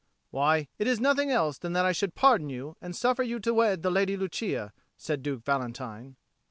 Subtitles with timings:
[0.31, 3.53] "Why, it is nothing else than that I should pardon you, and suffer you to
[3.53, 6.15] wed the Lady Lucia," said Duke Valentine.